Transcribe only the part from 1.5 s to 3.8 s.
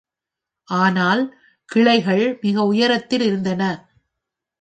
கிளைகள் மிக உயரத்தில் இருந்தன.